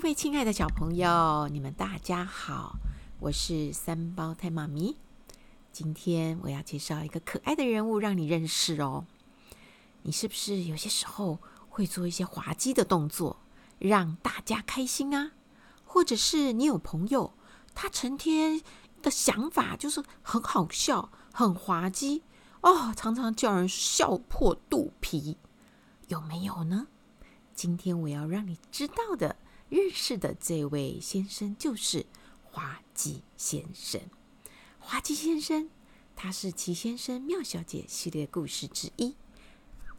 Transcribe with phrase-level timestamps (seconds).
[0.00, 2.78] 各位亲爱的小朋友，你们大家好，
[3.18, 4.96] 我是三胞胎妈咪。
[5.72, 9.04] 今天我要介绍一个可爱的人物，让你认识哦。
[10.00, 13.40] 你是不是有些时候会做一些滑稽的动作，
[13.78, 15.32] 让大家开心啊？
[15.84, 17.34] 或者是你有朋友，
[17.74, 18.62] 他成天
[19.02, 22.22] 的想法就是很好笑、很滑稽
[22.62, 25.36] 哦，常常叫人笑破肚皮，
[26.08, 26.86] 有没有呢？
[27.54, 29.36] 今天我要让你知道的、
[29.70, 32.04] 认识的这位先生就是
[32.42, 34.00] 滑稽先生。
[34.80, 35.70] 滑稽先生，
[36.16, 39.14] 他是《奇先生妙小姐》系列故事之一。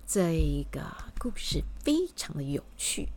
[0.06, 3.08] 这个故事非常的有趣，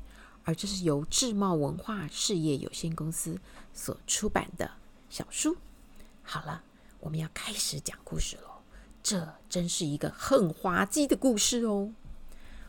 [0.44, 3.40] 而这是由智茂文化事业有限公司
[3.72, 4.70] 所出版的
[5.10, 5.56] 小书。
[6.22, 6.62] 好了，
[7.00, 8.62] 我们要开始讲故事喽。
[9.02, 11.92] 这真是一个很滑稽的故事哦。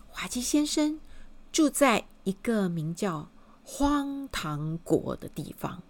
[0.08, 1.00] 滑稽先生。
[1.52, 3.30] 住在一个名叫
[3.68, 5.82] 荒唐国的地方，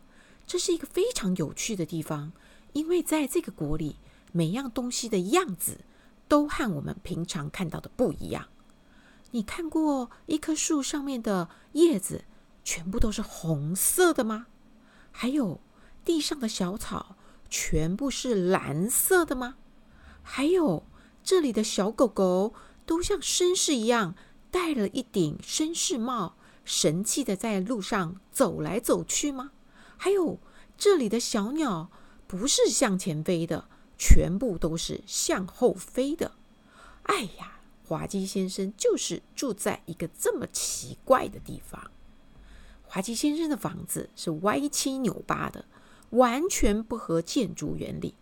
[0.48, 2.32] 这是一个非常有趣的地方，
[2.72, 3.98] 因为在这个国里，
[4.32, 5.82] 每样东西的样子
[6.30, 8.48] 都和我们平常看到的不一样。
[9.32, 12.24] 你看过一棵树上面的叶子
[12.64, 14.48] 全部都是红色的吗？
[15.12, 15.60] 还有
[16.05, 17.18] 地上的小草
[17.49, 19.55] 全部是蓝色的吗？
[20.24, 20.86] 还有
[21.24, 22.54] 这里的小狗狗
[22.86, 24.16] 都像绅士一样。
[24.49, 29.52] 戴了一顶绅士帽，神气的在路上走来走去吗？
[29.96, 30.40] 还有
[30.77, 31.90] 这里的小鸟
[32.27, 36.34] 不是向前飞的，全部都是向后飞的。
[37.04, 41.91] 哎呀，滑稽先生就是住在一个这么奇怪的地方。
[42.84, 45.66] 滑稽先生的房子是歪七扭八的，
[46.10, 48.16] 完全不合建筑原理，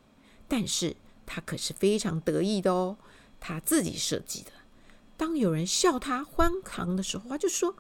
[0.48, 2.98] 但是他可是非常得意的哦，
[3.40, 4.52] 他自己设计的。
[5.16, 7.76] 当有人笑他荒唐的时候，他就说：“，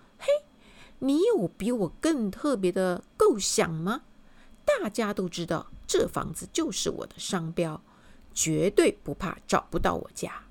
[1.03, 4.03] 你有比我更特别的构想吗？
[4.63, 7.83] 大家都知道这房子就是我的商标，
[8.33, 10.45] 绝对不怕找不到我家。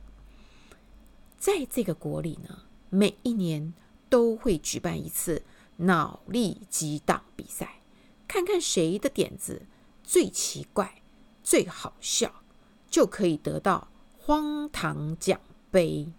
[1.39, 3.73] 在这个国里呢，每一年
[4.11, 5.43] 都会举办一次
[5.79, 7.81] 脑力激荡比赛，
[8.29, 9.63] 看看谁的点子
[10.05, 11.01] 最奇怪、
[11.43, 12.43] 最好笑，
[12.91, 16.13] 就可以得到荒唐奖杯。”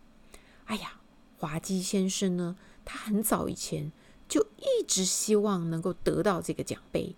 [0.65, 0.99] 哎呀，
[1.37, 2.55] 滑稽先生呢？
[2.83, 3.93] 他很早以前
[4.27, 7.15] 就一直希望能够得到这个奖杯，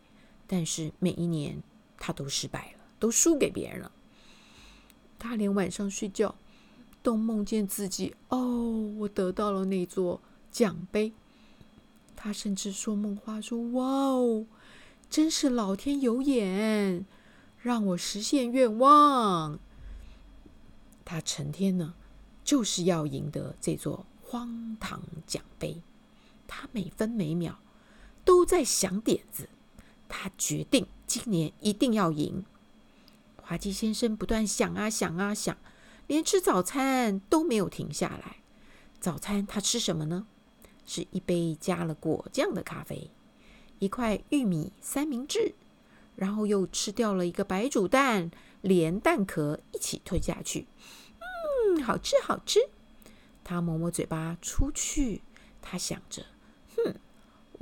[0.47, 1.61] 但是每一年
[1.97, 3.91] 他都失败了，都输给别人了。
[5.17, 6.35] 他连晚上睡觉
[7.01, 10.21] 都梦见自己哦，我得到了那座
[10.51, 11.13] 奖杯。
[12.15, 14.45] 他甚至说梦话说：“哇哦，
[15.09, 17.05] 真是老天有眼，
[17.61, 19.59] 让我实现愿望。”
[21.05, 21.93] 他成天呢。
[22.45, 25.81] 就是要赢得这座荒唐奖杯，
[26.47, 27.59] 他每分每秒
[28.23, 29.49] 都在想点子。
[30.07, 32.45] 他决定今年一定要赢。
[33.37, 35.57] 滑稽先生不断想啊想啊想，
[36.07, 38.37] 连吃早餐都没有停下来。
[38.99, 40.25] 早餐他吃什么呢？
[40.87, 43.09] 是一杯加了果酱的咖啡，
[43.79, 45.55] 一块玉米三明治，
[46.15, 48.29] 然后又吃掉了一个白煮蛋，
[48.61, 50.67] 连蛋壳一起吞下去。
[51.19, 52.59] 嗯，好吃好吃。
[53.43, 55.21] 他抹抹嘴巴出去，
[55.61, 56.25] 他想着，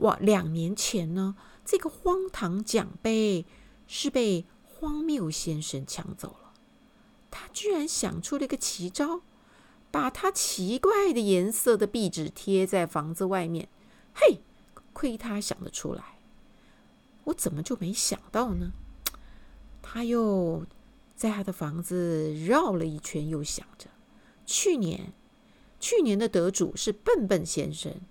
[0.04, 3.46] 哇，两年前呢，这个荒唐奖杯
[3.88, 6.54] 是被荒谬先生抢走了。
[7.32, 9.22] 他居然想出了一个奇招，
[9.92, 13.70] 把他奇怪的颜色的壁纸贴在房子外面。
[14.14, 14.42] 嘿，
[14.92, 16.20] 亏他想得出来，
[17.24, 18.74] 我怎么就没想到呢？
[19.82, 20.66] 他又
[21.16, 23.90] 在他的房子绕了一圈，又想着。
[24.46, 25.14] 去年，
[25.80, 28.02] 去年的得主是笨笨先生。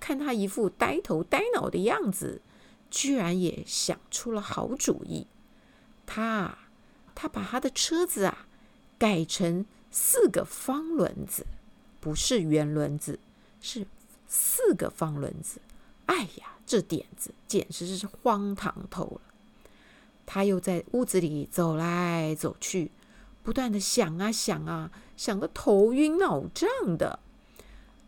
[0.00, 2.40] 看他一副呆头呆脑的样子，
[2.90, 5.26] 居然也想出了好主意。
[6.06, 6.58] 他，
[7.14, 8.48] 他把他的车子啊
[8.98, 11.46] 改成四个方轮子，
[12.00, 13.20] 不是圆轮子，
[13.60, 13.86] 是
[14.26, 15.60] 四个方轮子。
[16.06, 19.20] 哎呀，这点子简直是荒唐透了。
[20.26, 22.90] 他又在屋子里走来走去。
[23.42, 27.20] 不断的想啊想啊，想得头晕脑胀的。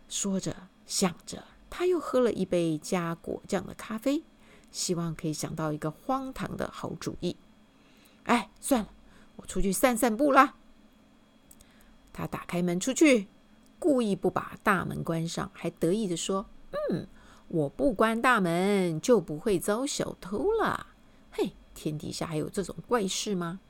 [0.08, 1.42] 说着想着，
[1.74, 4.22] 他又喝了一杯加果酱的咖啡，
[4.70, 7.34] 希望可以想到一个荒唐的好主意。
[8.24, 8.88] 哎，算了，
[9.36, 10.54] 我出去散散步啦。
[12.12, 13.26] 他打开门出去，
[13.78, 16.44] 故意不把大门关上，还得意地说
[16.90, 17.06] ：“嗯，
[17.48, 20.88] 我不关大门就不会遭小偷了。”
[21.32, 23.60] 嘿，天底下还有这种怪事吗？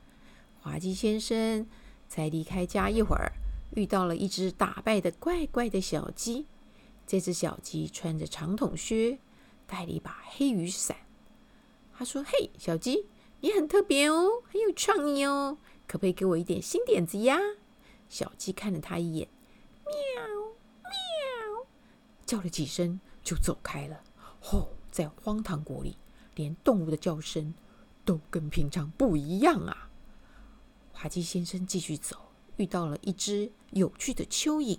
[0.60, 1.64] 滑稽先生
[2.08, 3.30] 才离开家一会儿，
[3.76, 6.46] 遇到了一只打败的怪怪的小鸡。
[7.06, 9.18] 这只小鸡穿着长筒靴，
[9.66, 10.96] 带了一把黑雨伞。
[11.94, 13.06] 他说：“嘿，小鸡，
[13.40, 17.38] 你很特别哦，很有创意哦，可不可以给我一点新点子呀？”
[18.08, 19.28] 小鸡看了他一眼，
[19.84, 20.24] 喵
[20.82, 21.66] 喵，
[22.26, 24.02] 叫了几声就走开了。
[24.40, 25.96] 吼，在荒唐国里，
[26.34, 27.54] 连动物的叫声
[28.04, 29.90] 都跟平常不一样啊！
[30.92, 32.16] 滑稽先生继续走，
[32.56, 34.78] 遇到了一只有趣的蚯蚓。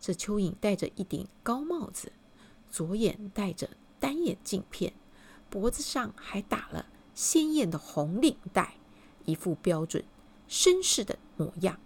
[0.00, 2.10] 这蚯蚓戴着一顶高帽子，
[2.70, 3.68] 左眼戴着
[3.98, 4.94] 单眼镜片，
[5.50, 8.76] 脖子上还打了鲜艳的红领带，
[9.26, 10.02] 一副标准
[10.48, 11.78] 绅士的模样。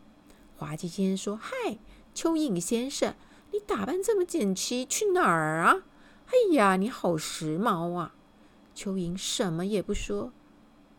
[0.57, 1.79] 滑稽先生说：“嗨，
[2.15, 3.17] 蚯蚓先生，
[3.51, 5.83] 你打扮这么整齐，去哪儿啊？
[6.27, 8.15] 哎呀，你好时髦啊！”
[8.77, 10.33] 蚯蚓什么也不说，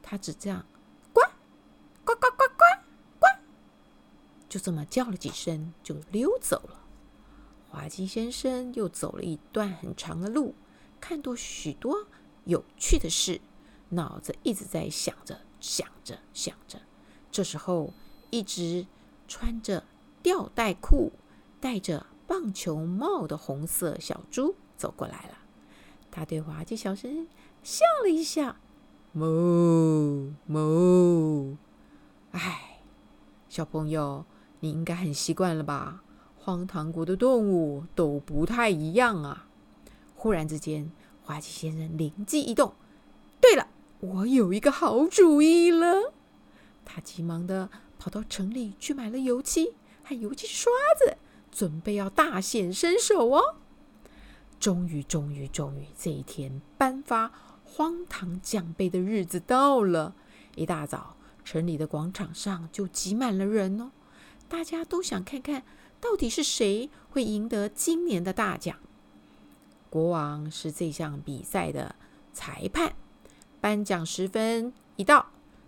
[0.04, 0.66] 他只这样
[1.14, 1.22] 呱
[2.04, 2.64] 呱呱呱呱
[3.20, 3.28] 呱，
[4.50, 6.82] 就这么叫了几声，就溜走了。
[7.76, 10.56] 滑稽先生又走了一段很长的路，
[11.02, 12.08] 看到许多
[12.46, 13.42] 有趣的事，
[13.90, 16.80] 脑子一直在想着、想着、想着。
[17.30, 17.92] 这时候，
[18.30, 18.88] 一只
[19.28, 19.84] 穿着
[20.24, 21.12] 吊带裤、
[21.60, 25.38] 戴着棒球帽的红色小猪走过来了。
[26.10, 27.28] 他对滑稽小声
[27.62, 28.56] 笑了一下
[29.14, 31.58] ：“哞哞。”
[32.32, 32.80] 哎，
[33.50, 34.26] 小朋友，
[34.62, 36.05] 你应该很习惯了吧？
[36.46, 39.48] 荒唐国的动物都不太一样啊！
[40.16, 40.92] 忽然之间，
[41.24, 42.76] 滑稽先生灵机一动，
[43.42, 43.68] 对了，
[44.00, 46.14] 我有一个好主意了。
[46.86, 50.72] 他急忙地跑到城里去买了油漆和油漆刷
[51.04, 51.18] 子，
[51.52, 53.56] 准备要大显身手哦。
[54.60, 57.32] 终于，终于，终于，这一天颁发
[57.64, 60.14] 荒唐奖杯的日子到了。
[60.56, 63.90] 一大早，城里的广场上就挤满了人哦，
[64.48, 65.64] 大家都想看看。
[66.06, 68.78] 到底是谁会赢得今年的大奖？
[69.90, 71.96] 国王是这项比赛的
[72.32, 72.94] 裁判。
[73.60, 75.26] 颁奖时分一到，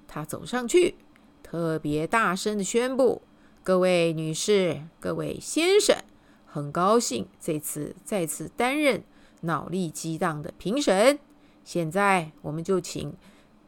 [0.07, 0.93] 他走上去，
[1.41, 3.23] 特别大声的宣布
[3.63, 5.97] ：“各位女士、各位先生，
[6.45, 9.03] 很高兴这次再次担任
[9.41, 11.17] 脑力激荡的评审。
[11.65, 13.11] 现在，我们就请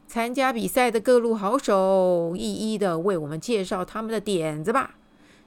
[0.06, 4.98] 参加比赛的各路好手一一的为我们介绍他们的点子吧。”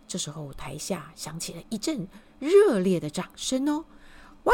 [0.07, 2.07] 这时候，台下响起了一阵
[2.39, 3.85] 热烈的掌声哦！
[4.43, 4.53] 哇，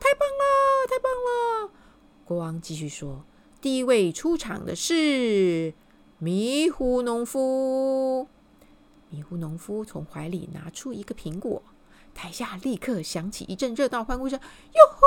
[0.00, 1.70] 太棒了，太棒了！
[2.24, 3.24] 国王继续说
[3.60, 5.72] ：“第一位出场的是
[6.18, 8.28] 迷糊农夫。”
[9.10, 11.62] 迷糊农夫从怀里拿出一个苹果，
[12.14, 14.38] 台下立刻响起一阵热闹欢呼声
[14.74, 15.06] ：“哟吼，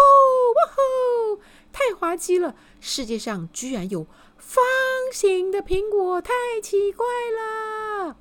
[0.55, 1.41] 哇吼！
[1.71, 2.55] 太滑稽了！
[2.79, 4.07] 世界上居然有
[4.37, 4.63] 方
[5.11, 6.31] 形的苹果，太
[6.63, 8.17] 奇怪了！”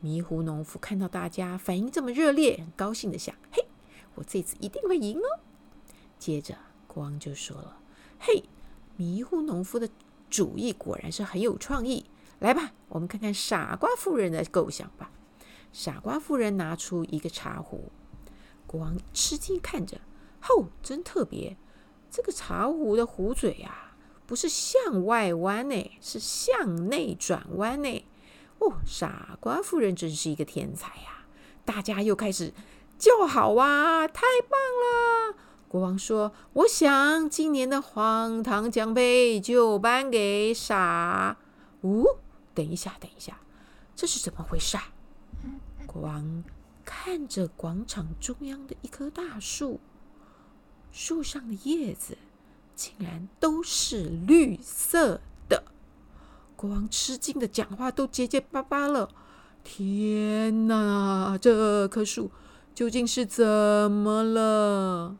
[0.00, 3.66] 迷糊农夫看到大家反应这么热烈，高兴的想：“嘿，
[4.14, 5.40] 我这次一定会赢哦！”
[6.18, 6.56] 接着，
[6.86, 7.78] 国王就说了
[8.18, 8.44] ：“嘿，
[8.96, 9.88] 迷糊农夫的
[10.30, 12.06] 主意果然是很有创意。
[12.38, 15.10] 来吧，我们看看傻瓜夫人的构想吧。”
[15.72, 17.92] 傻瓜夫人拿出一个茶壶，
[18.66, 20.00] 国王吃惊看着
[20.48, 21.56] ：“哦，真特别！
[22.10, 23.94] 这个茶壶的壶嘴啊，
[24.26, 28.04] 不是向外弯呢，是向内转弯呢。”
[28.60, 31.24] 哦，傻瓜夫人真是一个天才呀！
[31.64, 32.52] 大家又开始
[32.98, 34.58] 叫好啊，太棒
[35.32, 35.36] 了！
[35.68, 41.36] 国王说：“我想今年的荒唐奖杯就颁给傻……
[41.80, 42.18] 哦，
[42.54, 43.40] 等一下，等一下，
[43.96, 44.92] 这是怎么回事啊？”
[45.86, 46.44] 国王
[46.84, 49.80] 看着广场中央的一棵大树，
[50.92, 52.18] 树上的叶子
[52.74, 55.20] 竟然都是绿色。
[56.60, 59.08] 国王吃惊的讲话都结结巴巴了。
[59.64, 62.30] 天哪，这棵树
[62.74, 63.46] 究竟是怎
[63.90, 65.16] 么了？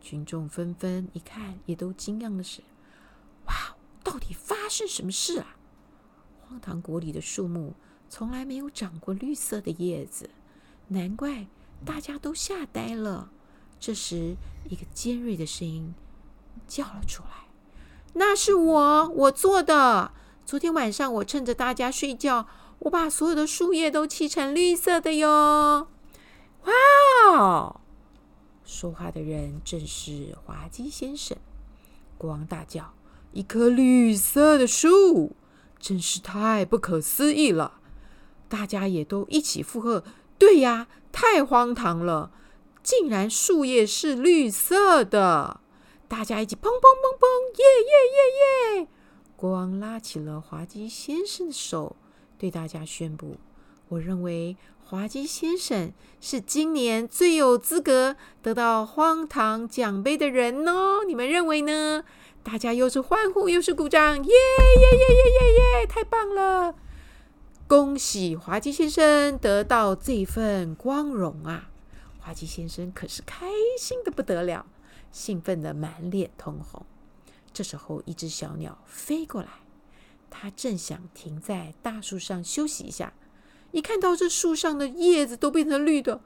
[0.00, 2.62] 群众纷纷一看，也都惊讶的是：
[3.46, 5.56] 哇，到底发生什么事啊？
[6.40, 7.74] 荒唐国里的树木
[8.08, 10.30] 从来没有长过绿色的叶子，
[10.88, 11.46] 难怪
[11.84, 13.30] 大家都吓呆了。
[13.78, 14.34] 这时，
[14.68, 15.94] 一个尖锐的声音
[16.66, 17.47] 叫了出来。
[18.18, 20.10] 那是我，我做的。
[20.44, 22.48] 昨天晚上，我趁着大家睡觉，
[22.80, 25.86] 我把所有的树叶都漆成绿色的哟。
[26.64, 27.80] 哇！
[28.64, 31.38] 说话的人正是滑稽先生。
[32.18, 32.92] 国王大叫
[33.32, 35.36] ：“一棵绿色的树，
[35.78, 37.74] 真是太不可思议了！”
[38.50, 40.02] 大家也都一起附和
[40.36, 42.32] ：“对呀，太荒唐了，
[42.82, 45.60] 竟然树叶是绿色的。”
[46.08, 47.26] 大家一起砰砰砰砰，
[47.58, 48.88] 耶耶耶耶！
[49.36, 51.94] 国王拉起了滑稽先生的手，
[52.38, 53.36] 对大家宣布
[53.88, 61.04] ：“我认为滑稽先生是今年最有资格得到荒唐奖杯的人哦！
[61.06, 62.02] 你们认为呢？
[62.42, 65.86] 大家又是欢呼又是鼓掌，耶耶耶耶耶耶！
[65.86, 66.74] 太棒了！
[67.66, 71.68] 恭喜滑稽先生得到这份光荣啊！
[72.18, 73.46] 滑稽先生可是开
[73.78, 74.64] 心的不得了，
[75.10, 76.84] 兴奋得满脸通红。
[77.52, 79.48] 这时候，一只小鸟飞过来，
[80.30, 83.12] 它正想停在大树上休息一下。
[83.72, 86.20] 一看到这树上的叶子都变成绿的，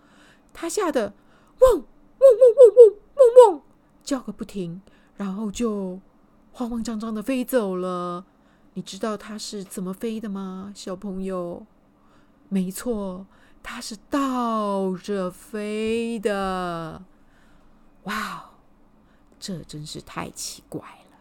[0.53, 1.15] 它吓得
[1.61, 3.62] 汪汪汪汪汪汪汪
[4.05, 4.83] 叫个不停，
[5.17, 6.01] 然后就
[6.53, 8.27] 慌慌张张的飞走了。
[8.75, 11.67] 你知道它是怎么飞的吗，小朋友？
[12.49, 13.27] 没错，
[13.62, 17.03] 它是倒着飞的。
[18.05, 18.52] 哇哦，
[19.43, 20.81] 这真是太奇怪
[21.11, 21.19] 了！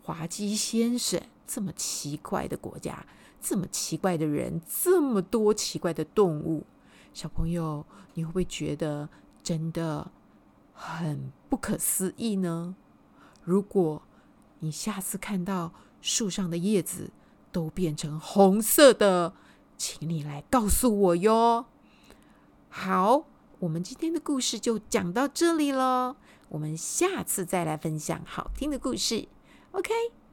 [0.00, 3.04] 滑稽先生，这么奇怪的国家。
[3.40, 6.64] 这么奇怪的人，这么多奇怪的动物，
[7.12, 9.08] 小朋友，你会不会觉得
[9.42, 10.12] 真的
[10.72, 12.76] 很不可思议呢？
[13.42, 14.02] 如果
[14.60, 17.10] 你下次看到树上的叶子
[17.50, 19.34] 都变成红色的，
[19.76, 21.66] 请你来告诉我哟。
[22.68, 23.24] 好，
[23.58, 26.16] 我们今天的故事就讲到这里了，
[26.48, 29.28] 我们下次再来分享好听的故事。
[29.72, 30.23] OK。